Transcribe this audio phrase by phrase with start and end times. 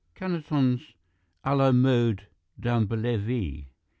[0.15, 0.79] Canetons
[1.43, 2.21] à la mode
[2.57, 3.65] d'Amblève.